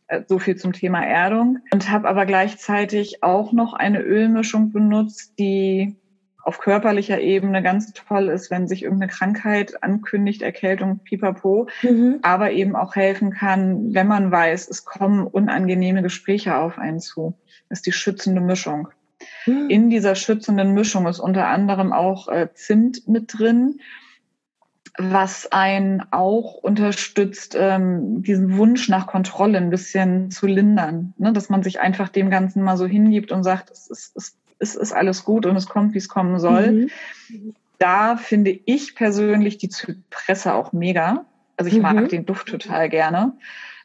[0.07, 1.59] Äh, so viel zum Thema Erdung.
[1.71, 5.95] Und habe aber gleichzeitig auch noch eine Ölmischung benutzt, die
[6.43, 12.19] auf körperlicher Ebene ganz toll ist, wenn sich irgendeine Krankheit ankündigt, Erkältung, pipapo, mhm.
[12.21, 17.37] aber eben auch helfen kann, wenn man weiß, es kommen unangenehme Gespräche auf einen zu.
[17.69, 18.89] Das ist die schützende Mischung.
[19.43, 19.69] Hm.
[19.69, 23.79] In dieser schützenden Mischung ist unter anderem auch äh, Zimt mit drin,
[24.97, 31.13] was einen auch unterstützt, ähm, diesen Wunsch nach Kontrolle ein bisschen zu lindern.
[31.17, 31.31] Ne?
[31.33, 34.93] Dass man sich einfach dem Ganzen mal so hingibt und sagt, es ist, es, ist
[34.93, 36.71] alles gut und es kommt, wie es kommen soll.
[36.71, 37.53] Mhm.
[37.77, 41.25] Da finde ich persönlich die Zypresse auch mega.
[41.57, 41.81] Also ich mhm.
[41.81, 43.33] mag den Duft total gerne.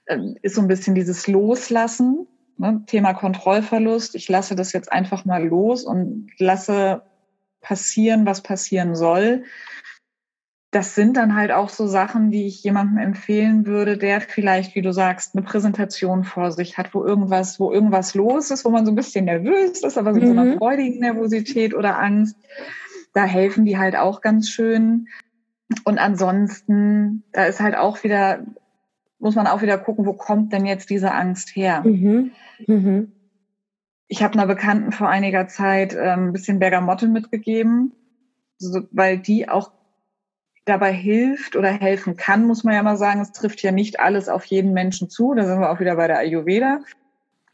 [0.07, 2.27] Ähm, ist so ein bisschen dieses Loslassen
[2.59, 4.15] Ne, Thema Kontrollverlust.
[4.15, 7.03] Ich lasse das jetzt einfach mal los und lasse
[7.61, 9.45] passieren, was passieren soll.
[10.77, 14.83] Das sind dann halt auch so Sachen, die ich jemandem empfehlen würde, der vielleicht, wie
[14.83, 18.85] du sagst, eine Präsentation vor sich hat, wo irgendwas, wo irgendwas los ist, wo man
[18.85, 20.27] so ein bisschen nervös ist, aber so mhm.
[20.27, 22.37] so einer freudigen Nervosität oder Angst.
[23.15, 25.09] Da helfen die halt auch ganz schön.
[25.85, 28.45] Und ansonsten, da ist halt auch wieder
[29.19, 31.83] muss man auch wieder gucken, wo kommt denn jetzt diese Angst her?
[31.87, 32.33] Mhm.
[32.67, 33.12] Mhm.
[34.09, 37.95] Ich habe einer Bekannten vor einiger Zeit ähm, ein bisschen Bergamotte mitgegeben,
[38.59, 39.71] so, weil die auch
[40.66, 43.20] dabei hilft oder helfen kann, muss man ja mal sagen.
[43.20, 45.33] Es trifft ja nicht alles auf jeden Menschen zu.
[45.33, 46.81] Da sind wir auch wieder bei der Ayurveda.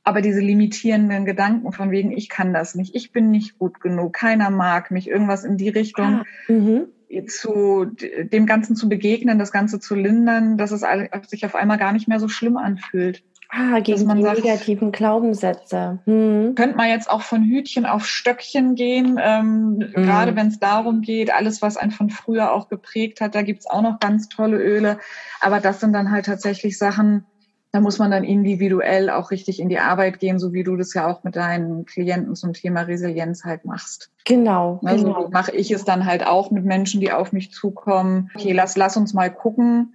[0.03, 4.15] Aber diese limitierenden Gedanken von wegen, ich kann das nicht, ich bin nicht gut genug,
[4.15, 6.23] keiner mag mich, irgendwas in die Richtung.
[6.23, 6.87] Ah, mhm
[7.27, 10.83] zu dem Ganzen zu begegnen, das Ganze zu lindern, dass es
[11.29, 13.23] sich auf einmal gar nicht mehr so schlimm anfühlt.
[13.55, 15.99] Ah, gegen die sagt, negativen Glaubenssätze.
[16.07, 16.55] Hm.
[16.55, 19.93] Könnte man jetzt auch von Hütchen auf Stöckchen gehen, ähm, mhm.
[19.93, 23.67] gerade wenn es darum geht, alles, was einen von früher auch geprägt hat, da gibt's
[23.67, 24.99] auch noch ganz tolle Öle.
[25.43, 27.27] Aber das sind dann halt tatsächlich Sachen,
[27.73, 30.95] da muss man dann individuell auch richtig in die Arbeit gehen, so wie du das
[30.95, 34.11] ja auch mit deinen Klienten zum Thema Resilienz halt machst.
[34.25, 34.81] Genau.
[34.83, 35.29] Also genau.
[35.29, 38.31] mache ich es dann halt auch mit Menschen, die auf mich zukommen.
[38.35, 39.93] Okay, lass, lass uns mal gucken,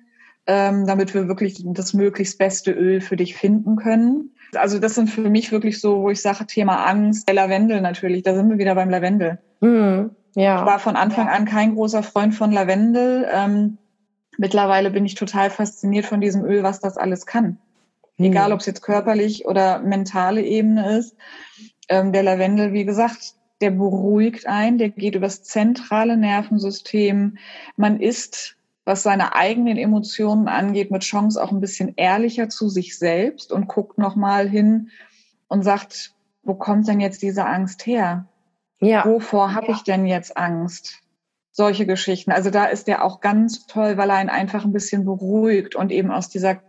[0.47, 4.31] ähm, damit wir wirklich das möglichst beste Öl für dich finden können.
[4.55, 8.23] Also das sind für mich wirklich so, wo ich sage, Thema Angst, der Lavendel natürlich,
[8.23, 9.39] da sind wir wieder beim Lavendel.
[9.59, 10.11] Mhm.
[10.35, 10.59] Ja.
[10.59, 13.27] Ich war von Anfang an kein großer Freund von Lavendel.
[13.31, 13.77] Ähm,
[14.37, 17.57] mittlerweile bin ich total fasziniert von diesem Öl, was das alles kann.
[18.19, 21.15] Egal, ob es jetzt körperlich oder mentale Ebene ist.
[21.87, 27.37] Ähm, der Lavendel, wie gesagt, der beruhigt ein, der geht übers zentrale Nervensystem.
[27.75, 28.56] Man ist,
[28.87, 33.67] was seine eigenen Emotionen angeht, mit Chance auch ein bisschen ehrlicher zu sich selbst und
[33.67, 34.91] guckt nochmal hin
[35.49, 38.27] und sagt, wo kommt denn jetzt diese Angst her?
[38.79, 39.05] Ja.
[39.05, 41.01] Wovor habe ich denn jetzt Angst?
[41.51, 42.31] Solche Geschichten.
[42.31, 45.91] Also da ist der auch ganz toll, weil er einen einfach ein bisschen beruhigt und
[45.91, 46.61] eben aus dieser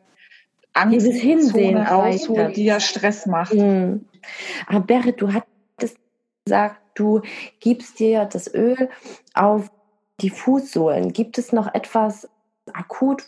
[0.72, 3.54] Angst rausholt, die ja Stress macht.
[3.54, 4.07] Mhm.
[4.66, 5.98] Aber Berit, du hattest
[6.44, 7.22] gesagt, du
[7.61, 8.88] gibst dir das Öl
[9.35, 9.70] auf
[10.20, 11.12] die Fußsohlen.
[11.12, 12.28] Gibt es noch etwas
[12.72, 13.24] akut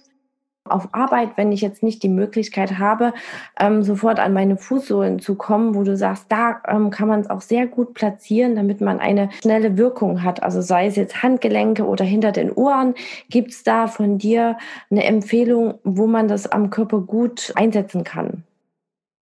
[0.64, 3.12] auf Arbeit, wenn ich jetzt nicht die Möglichkeit habe,
[3.58, 7.30] ähm, sofort an meine Fußsohlen zu kommen, wo du sagst, da ähm, kann man es
[7.30, 10.42] auch sehr gut platzieren, damit man eine schnelle Wirkung hat.
[10.42, 12.94] Also sei es jetzt Handgelenke oder hinter den Ohren,
[13.28, 14.58] gibt es da von dir
[14.90, 18.44] eine Empfehlung, wo man das am Körper gut einsetzen kann?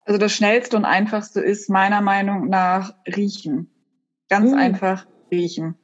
[0.06, 3.70] Also das Schnellste und Einfachste ist meiner Meinung nach riechen.
[4.30, 4.58] Ganz mhm.
[4.58, 5.76] einfach riechen.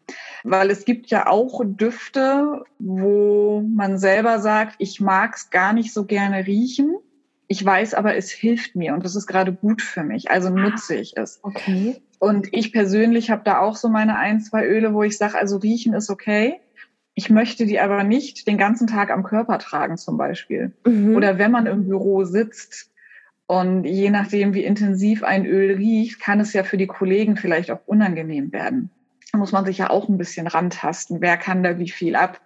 [0.43, 5.93] Weil es gibt ja auch Düfte, wo man selber sagt, ich mag es gar nicht
[5.93, 6.95] so gerne riechen.
[7.47, 10.95] Ich weiß aber, es hilft mir und das ist gerade gut für mich, also nutze
[10.95, 11.39] ich es.
[11.43, 12.01] Okay.
[12.19, 15.57] Und ich persönlich habe da auch so meine ein, zwei Öle, wo ich sage, also
[15.57, 16.61] riechen ist okay.
[17.15, 20.71] Ich möchte die aber nicht den ganzen Tag am Körper tragen zum Beispiel.
[20.85, 21.15] Mhm.
[21.15, 22.89] Oder wenn man im Büro sitzt,
[23.47, 27.71] und je nachdem, wie intensiv ein Öl riecht, kann es ja für die Kollegen vielleicht
[27.71, 28.89] auch unangenehm werden.
[29.33, 31.19] Da muss man sich ja auch ein bisschen rantasten.
[31.19, 32.39] Wer kann da wie viel ab?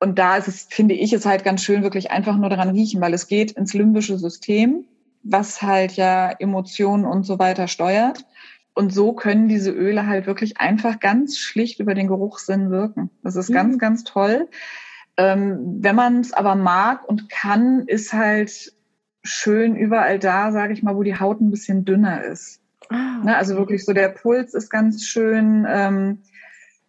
[0.00, 3.00] Und da ist es, finde ich, es halt ganz schön, wirklich einfach nur daran riechen,
[3.00, 4.84] weil es geht ins limbische System,
[5.22, 8.26] was halt ja Emotionen und so weiter steuert.
[8.74, 13.10] Und so können diese Öle halt wirklich einfach ganz schlicht über den Geruchssinn wirken.
[13.22, 13.54] Das ist mhm.
[13.54, 14.48] ganz, ganz toll.
[15.16, 18.72] Ähm, wenn man es aber mag und kann, ist halt
[19.22, 22.60] schön überall da, sage ich mal, wo die Haut ein bisschen dünner ist.
[22.90, 25.66] Ah, ne, also wirklich so der Puls ist ganz schön.
[25.68, 26.18] Ähm,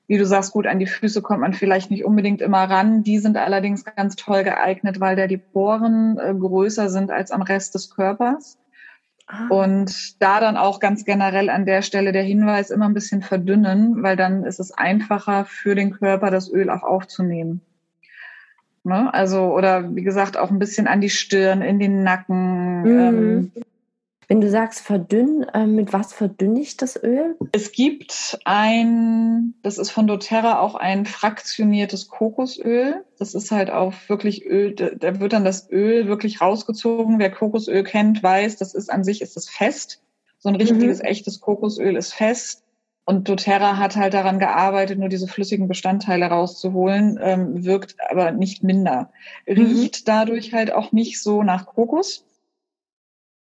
[0.07, 3.03] wie du sagst, gut, an die Füße kommt man vielleicht nicht unbedingt immer ran.
[3.03, 7.41] Die sind allerdings ganz toll geeignet, weil da die Poren äh, größer sind als am
[7.41, 8.59] Rest des Körpers.
[9.27, 9.47] Ah.
[9.49, 14.03] Und da dann auch ganz generell an der Stelle der Hinweis immer ein bisschen verdünnen,
[14.03, 17.61] weil dann ist es einfacher für den Körper, das Öl auch aufzunehmen.
[18.83, 19.11] Ne?
[19.11, 22.81] Also, oder wie gesagt, auch ein bisschen an die Stirn, in den Nacken.
[22.83, 22.99] Mhm.
[22.99, 23.51] Ähm,
[24.27, 27.35] wenn du sagst verdünnen, äh, mit was verdünne ich das Öl?
[27.51, 33.03] Es gibt ein, das ist von doTERRA auch ein fraktioniertes Kokosöl.
[33.19, 37.19] Das ist halt auch wirklich Öl, da wird dann das Öl wirklich rausgezogen.
[37.19, 40.01] Wer Kokosöl kennt, weiß, das ist an sich ist es fest.
[40.39, 41.05] So ein richtiges, mhm.
[41.05, 42.63] echtes Kokosöl ist fest.
[43.07, 48.63] Und doTERRA hat halt daran gearbeitet, nur diese flüssigen Bestandteile rauszuholen, ähm, wirkt aber nicht
[48.63, 49.11] minder.
[49.47, 50.05] Riecht mhm.
[50.05, 52.25] dadurch halt auch nicht so nach Kokos,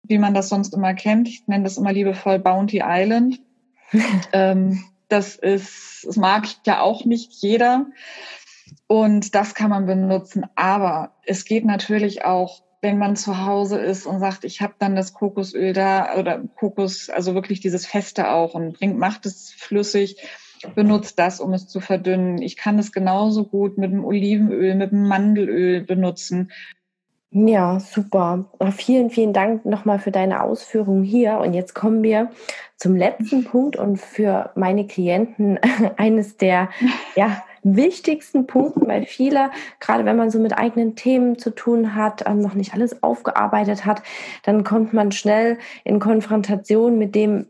[0.09, 1.29] wie man das sonst immer kennt.
[1.29, 3.41] Ich nenne das immer liebevoll Bounty Island.
[4.33, 7.87] ähm, das ist, das mag ja auch nicht jeder.
[8.87, 10.47] Und das kann man benutzen.
[10.55, 14.95] Aber es geht natürlich auch wenn man zu Hause ist und sagt, ich habe dann
[14.95, 20.17] das Kokosöl da oder Kokos, also wirklich dieses Feste auch und bringt, macht es flüssig,
[20.75, 22.41] benutzt das, um es zu verdünnen.
[22.41, 26.53] Ich kann es genauso gut mit dem Olivenöl, mit dem Mandelöl benutzen.
[27.31, 28.47] Ja, super.
[28.75, 31.39] Vielen, vielen Dank nochmal für deine Ausführungen hier.
[31.39, 32.31] Und jetzt kommen wir
[32.77, 35.59] zum letzten Punkt und für meine Klienten
[35.99, 36.71] eines der
[37.17, 42.25] ja, wichtigsten Punkten, weil viele, gerade wenn man so mit eigenen Themen zu tun hat,
[42.27, 44.03] ähm, noch nicht alles aufgearbeitet hat,
[44.45, 47.47] dann kommt man schnell in Konfrontation mit dem,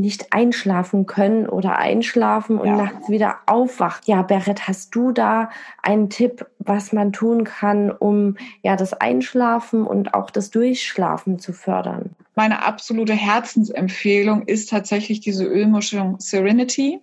[0.00, 2.76] nicht einschlafen können oder einschlafen und ja.
[2.76, 4.06] nachts wieder aufwacht.
[4.06, 5.50] Ja, Berit, hast du da
[5.82, 11.52] einen Tipp, was man tun kann, um ja das Einschlafen und auch das Durchschlafen zu
[11.52, 12.10] fördern?
[12.34, 17.00] Meine absolute Herzensempfehlung ist tatsächlich diese Ölmischung Serenity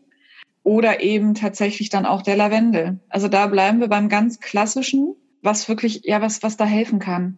[0.63, 2.99] oder eben tatsächlich dann auch der Lavendel.
[3.09, 7.37] Also da bleiben wir beim ganz klassischen, was wirklich, ja, was, was da helfen kann,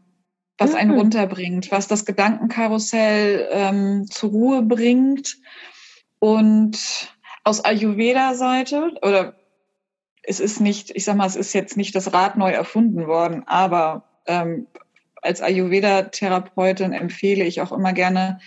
[0.60, 0.98] was einen mhm.
[0.98, 5.38] runterbringt, was das Gedankenkarussell ähm, zur Ruhe bringt.
[6.20, 6.78] Und
[7.46, 9.36] aus Ayurveda-Seite, oder
[10.22, 13.44] es ist nicht, ich sag mal, es ist jetzt nicht das Rad neu erfunden worden,
[13.48, 14.68] aber ähm,
[15.22, 18.40] als Ayurveda-Therapeutin empfehle ich auch immer gerne,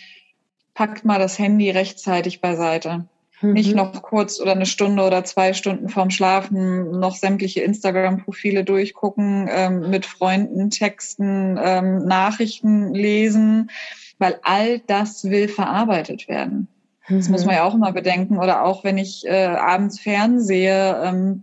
[0.75, 3.09] packt mal das Handy rechtzeitig beiseite.
[3.43, 3.53] Mhm.
[3.53, 9.49] Nicht noch kurz oder eine Stunde oder zwei Stunden vorm Schlafen noch sämtliche Instagram-Profile durchgucken,
[9.51, 13.71] ähm, mit Freunden texten, ähm, Nachrichten lesen,
[14.19, 16.69] weil all das will verarbeitet werden.
[17.09, 17.17] Mhm.
[17.17, 18.39] Das muss man ja auch immer bedenken.
[18.39, 21.43] Oder auch wenn ich äh, abends fernsehe, ähm,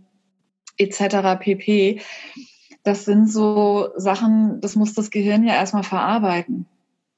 [0.77, 1.37] etc.
[1.39, 2.01] pp.
[2.83, 6.65] Das sind so Sachen, das muss das Gehirn ja erstmal verarbeiten.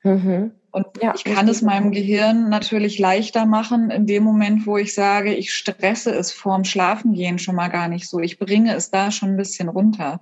[0.04, 0.52] Mhm.
[0.71, 4.93] Und ja, ich kann es meinem Gehirn natürlich leichter machen in dem Moment, wo ich
[4.93, 8.19] sage, ich stresse es vorm Schlafengehen schon mal gar nicht so.
[8.19, 10.21] Ich bringe es da schon ein bisschen runter.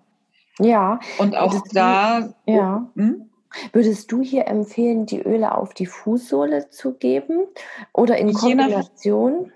[0.60, 1.00] Ja.
[1.20, 2.34] Und auch da.
[2.46, 2.90] Du, ja.
[2.96, 3.30] Hm?
[3.74, 7.46] Würdest du hier empfehlen, die Öle auf die Fußsohle zu geben
[7.94, 9.52] oder in Kombination?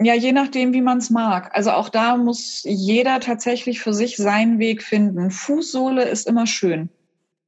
[0.00, 1.50] Ja, je nachdem, wie man es mag.
[1.54, 5.32] Also auch da muss jeder tatsächlich für sich seinen Weg finden.
[5.32, 6.90] Fußsohle ist immer schön.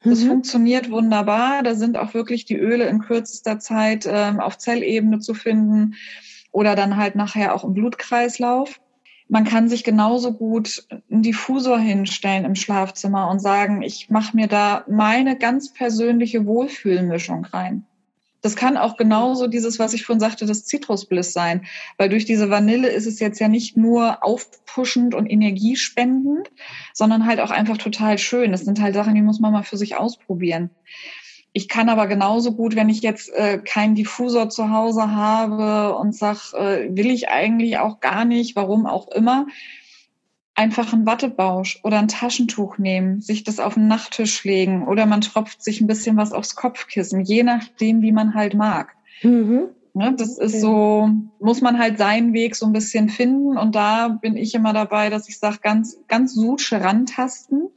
[0.03, 0.29] Das mhm.
[0.29, 1.63] funktioniert wunderbar.
[1.63, 5.95] Da sind auch wirklich die Öle in kürzester Zeit ähm, auf Zellebene zu finden
[6.53, 8.81] oder dann halt nachher auch im Blutkreislauf.
[9.29, 14.49] Man kann sich genauso gut einen Diffusor hinstellen im Schlafzimmer und sagen, ich mache mir
[14.49, 17.85] da meine ganz persönliche Wohlfühlmischung rein.
[18.43, 21.67] Das kann auch genauso dieses, was ich vorhin sagte, das Zitrusbliss sein.
[21.99, 26.51] Weil durch diese Vanille ist es jetzt ja nicht nur aufpuschend und energiespendend,
[26.95, 28.53] sondern halt auch einfach total schön.
[28.53, 30.71] Das sind halt Sachen, die muss man mal für sich ausprobieren.
[31.53, 36.15] Ich kann aber genauso gut, wenn ich jetzt äh, keinen Diffusor zu Hause habe und
[36.15, 39.47] sag, äh, will ich eigentlich auch gar nicht, warum auch immer,
[40.61, 45.23] einfach einen Wattebausch oder ein Taschentuch nehmen, sich das auf den Nachttisch legen oder man
[45.23, 48.95] tropft sich ein bisschen was aufs Kopfkissen, je nachdem, wie man halt mag.
[49.23, 49.69] Mhm.
[49.95, 51.09] Ne, das ist so,
[51.41, 53.57] muss man halt seinen Weg so ein bisschen finden.
[53.57, 57.71] Und da bin ich immer dabei, dass ich sage, ganz, ganz suche rantasten.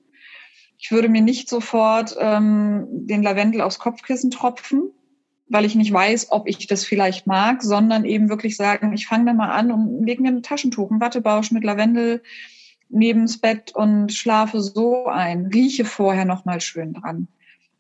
[0.78, 4.92] Ich würde mir nicht sofort ähm, den Lavendel aufs Kopfkissen tropfen,
[5.48, 9.26] weil ich nicht weiß, ob ich das vielleicht mag, sondern eben wirklich sagen, ich fange
[9.26, 12.22] da mal an und lege mir ein Taschentuch, ein Wattebausch mit Lavendel,
[12.94, 17.28] neben's Bett und schlafe so ein, rieche vorher noch mal schön dran.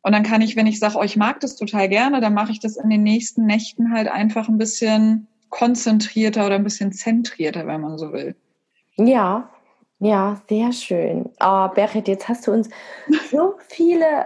[0.01, 2.51] Und dann kann ich, wenn ich sage, oh, ich mag das total gerne, dann mache
[2.51, 7.65] ich das in den nächsten Nächten halt einfach ein bisschen konzentrierter oder ein bisschen zentrierter,
[7.67, 8.35] wenn man so will.
[8.97, 9.49] Ja,
[10.03, 11.29] ja, sehr schön.
[11.39, 12.69] Oh, Berit, jetzt hast du uns
[13.31, 14.25] so viele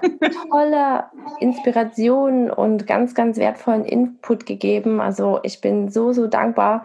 [0.50, 1.04] tolle
[1.40, 5.00] Inspirationen und ganz, ganz wertvollen Input gegeben.
[5.00, 6.84] Also ich bin so, so dankbar,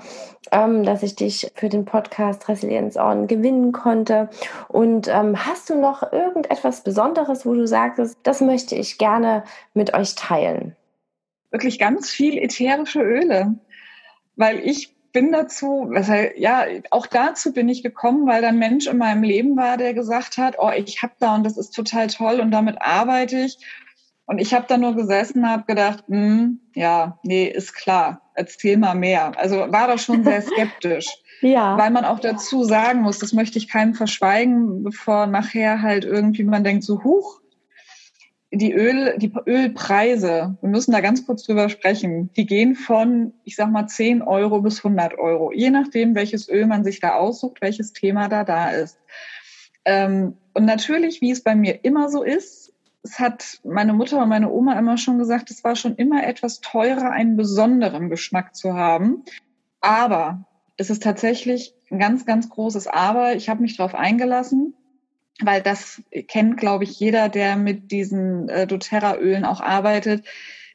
[0.51, 4.29] ähm, dass ich dich für den Podcast Resilienz On gewinnen konnte.
[4.69, 9.95] Und ähm, hast du noch irgendetwas Besonderes, wo du sagst, das möchte ich gerne mit
[9.95, 10.77] euch teilen?
[11.51, 13.55] Wirklich ganz viel ätherische Öle,
[14.37, 18.59] weil ich bin dazu, was halt, ja, auch dazu bin ich gekommen, weil da ein
[18.59, 21.71] Mensch in meinem Leben war, der gesagt hat, oh, ich habe da und das ist
[21.71, 23.59] total toll und damit arbeite ich.
[24.25, 28.95] Und ich habe da nur gesessen, habe gedacht, hm, ja, nee, ist klar, erzähl mal
[28.95, 29.33] mehr.
[29.37, 31.09] Also war da schon sehr skeptisch.
[31.43, 31.77] ja.
[31.77, 36.45] Weil man auch dazu sagen muss, das möchte ich keinem verschweigen, bevor nachher halt irgendwie
[36.45, 37.42] man denkt so, huch,
[38.55, 43.57] die Öl, die Ölpreise, wir müssen da ganz kurz drüber sprechen, die gehen von, ich
[43.57, 47.63] sag mal, 10 Euro bis 100 Euro, je nachdem, welches Öl man sich da aussucht,
[47.63, 48.99] welches Thema da da ist.
[49.87, 54.29] Ähm, und natürlich, wie es bei mir immer so ist, es hat meine Mutter und
[54.29, 58.75] meine Oma immer schon gesagt, es war schon immer etwas teurer, einen besonderen Geschmack zu
[58.75, 59.25] haben.
[59.81, 60.45] Aber
[60.77, 63.35] es ist tatsächlich ein ganz, ganz großes Aber.
[63.35, 64.75] Ich habe mich darauf eingelassen
[65.45, 70.25] weil das kennt, glaube ich, jeder, der mit diesen äh, doTERRA-Ölen auch arbeitet.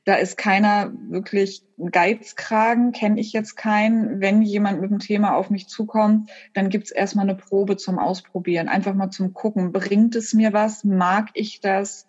[0.06, 4.22] Da ist keiner wirklich Geizkragen, kenne ich jetzt keinen.
[4.22, 8.70] Wenn jemand mit dem Thema auf mich zukommt, dann gibt's erstmal eine Probe zum Ausprobieren,
[8.70, 12.08] einfach mal zum Gucken, bringt es mir was, mag ich das?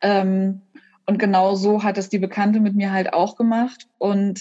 [0.00, 0.62] Ähm,
[1.04, 3.88] und genau so hat es die Bekannte mit mir halt auch gemacht.
[3.98, 4.40] Und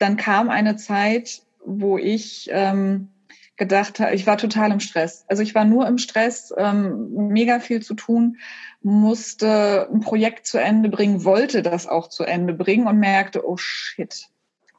[0.00, 3.08] dann kam eine Zeit, wo ich ähm,
[3.56, 5.24] gedacht habe, ich war total im Stress.
[5.28, 8.38] Also ich war nur im Stress, ähm, mega viel zu tun,
[8.82, 13.56] musste ein Projekt zu Ende bringen, wollte das auch zu Ende bringen und merkte, oh
[13.56, 14.28] shit,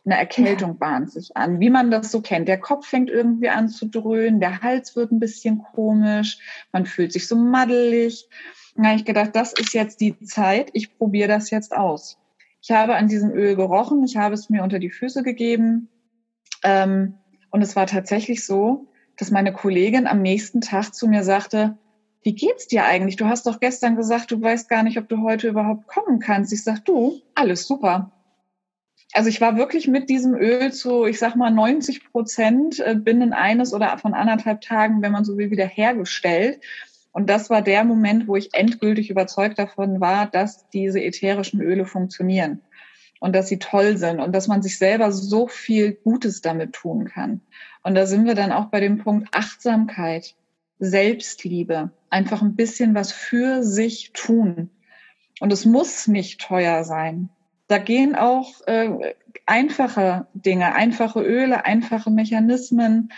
[0.06, 2.48] eine Erkältung bahnt sich an, wie man das so kennt.
[2.48, 6.40] Der Kopf fängt irgendwie an zu dröhnen, der Hals wird ein bisschen komisch,
[6.74, 8.28] man fühlt sich so maddelig.
[8.76, 12.18] Da habe ich gedacht, das ist jetzt die Zeit, ich probiere das jetzt aus.
[12.62, 15.90] Ich habe an diesem Öl gerochen, ich habe es mir unter die Füße gegeben.
[16.64, 17.16] Ähm,
[17.54, 21.78] und es war tatsächlich so, dass meine Kollegin am nächsten Tag zu mir sagte,
[22.24, 23.16] wie geht's dir eigentlich?
[23.16, 26.52] Du hast doch gestern gesagt, du weißt gar nicht, ob du heute überhaupt kommen kannst.
[26.52, 28.12] Ich sag, du, alles super.
[29.14, 33.34] Also ich war wirklich mit diesem Öl zu, ich sag mal, 90 Prozent äh, binnen
[33.34, 36.60] eines oder von anderthalb Tagen, wenn man so will, wieder hergestellt.
[37.12, 41.86] Und das war der Moment, wo ich endgültig überzeugt davon war, dass diese ätherischen Öle
[41.86, 42.62] funktionieren
[43.24, 47.06] und dass sie toll sind und dass man sich selber so viel Gutes damit tun
[47.06, 47.40] kann.
[47.82, 50.36] Und da sind wir dann auch bei dem Punkt Achtsamkeit,
[50.80, 54.70] Selbstliebe, einfach ein bisschen was für sich tun.
[55.40, 57.30] Und es muss nicht teuer sein.
[57.70, 59.14] Da gehen auch äh,
[59.46, 63.14] einfache Dinge, einfache Öle, einfache Mechanismen.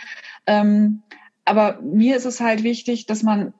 [0.46, 1.02] Ähm,
[1.44, 3.54] aber mir ist es halt wichtig, dass man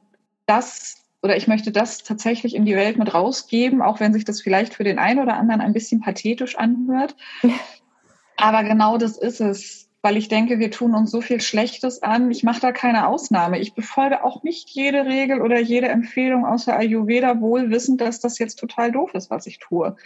[0.47, 4.41] das oder ich möchte das tatsächlich in die Welt mit rausgeben, auch wenn sich das
[4.41, 7.17] vielleicht für den einen oder anderen ein bisschen pathetisch anhört.
[8.37, 12.31] Aber genau das ist es, weil ich denke, wir tun uns so viel Schlechtes an.
[12.31, 13.59] Ich mache da keine Ausnahme.
[13.59, 18.21] Ich befolge auch nicht jede Regel oder jede Empfehlung aus der Ayurveda, wohl wissend, dass
[18.21, 19.97] das jetzt total doof ist, was ich tue.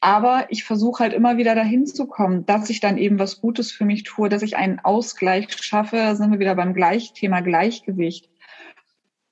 [0.00, 3.70] Aber ich versuche halt immer wieder dahin zu kommen, dass ich dann eben was Gutes
[3.70, 5.96] für mich tue, dass ich einen Ausgleich schaffe.
[5.96, 8.28] Da sind wir wieder beim Gleich Thema Gleichgewicht.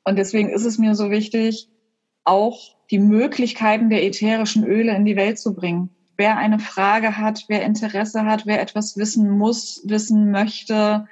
[0.06, 1.68] Und deswegen ist es mir so wichtig,
[2.24, 5.90] auch die Möglichkeiten der ätherischen Öle in die Welt zu bringen.
[6.16, 11.08] Wer eine Frage hat, wer Interesse hat, wer etwas wissen muss, wissen möchte,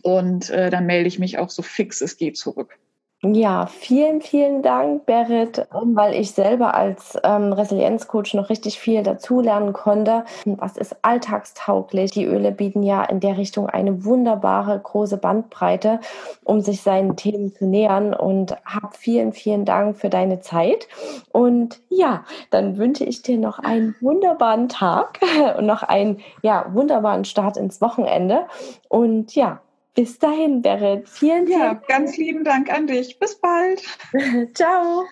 [0.00, 2.78] und äh, dann melde ich mich auch so fix es geht zurück.
[3.22, 9.72] Ja, vielen, vielen Dank, Berit, weil ich selber als ähm, Resilienzcoach noch richtig viel dazulernen
[9.72, 10.26] konnte.
[10.44, 12.10] Was ist alltagstauglich?
[12.10, 16.00] Die Öle bieten ja in der Richtung eine wunderbare große Bandbreite,
[16.44, 18.12] um sich seinen Themen zu nähern.
[18.12, 20.86] Und hab vielen, vielen Dank für deine Zeit.
[21.32, 25.20] Und ja, dann wünsche ich dir noch einen wunderbaren Tag
[25.56, 28.46] und noch einen ja, wunderbaren Start ins Wochenende.
[28.90, 29.62] Und ja,
[29.96, 31.08] bis dahin, Berit.
[31.08, 33.18] Vielen, vielen Ja, ganz lieben Dank an dich.
[33.18, 33.82] Bis bald.
[34.54, 35.04] Ciao.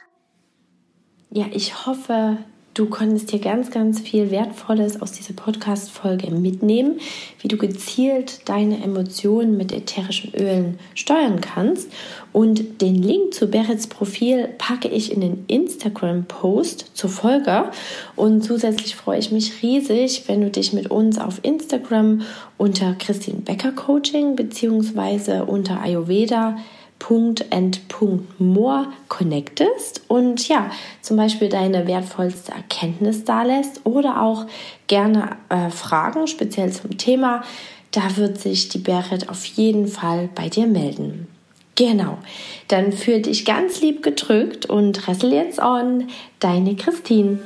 [1.31, 2.39] Ja, ich hoffe,
[2.75, 6.99] Du konntest dir ganz, ganz viel Wertvolles aus dieser Podcast-Folge mitnehmen,
[7.39, 11.89] wie du gezielt deine Emotionen mit ätherischen Ölen steuern kannst.
[12.33, 17.71] Und den Link zu Berets Profil packe ich in den Instagram-Post zur Folge.
[18.17, 22.23] Und zusätzlich freue ich mich riesig, wenn du dich mit uns auf Instagram
[22.59, 26.57] unter Christine Becker Coaching beziehungsweise unter Ayurveda
[27.05, 30.71] Punkt.end.more connectest und ja,
[31.03, 34.47] zum Beispiel deine wertvollste Erkenntnis da lässt oder auch
[34.87, 37.43] gerne äh, Fragen speziell zum Thema.
[37.91, 41.29] Da wird sich die Berit auf jeden Fall bei dir melden.
[41.75, 42.17] Genau,
[42.69, 46.09] dann fühl dich ganz lieb gedrückt und ressel jetzt on,
[46.41, 47.39] deine Christine.